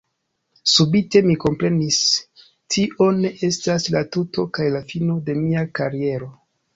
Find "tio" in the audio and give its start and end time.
2.75-3.07